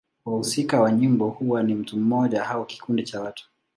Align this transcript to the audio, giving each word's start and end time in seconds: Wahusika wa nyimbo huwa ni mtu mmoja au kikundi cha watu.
Wahusika 0.25 0.81
wa 0.81 0.91
nyimbo 0.91 1.29
huwa 1.29 1.63
ni 1.63 1.75
mtu 1.75 1.97
mmoja 1.97 2.49
au 2.49 2.65
kikundi 2.65 3.03
cha 3.03 3.21
watu. 3.21 3.49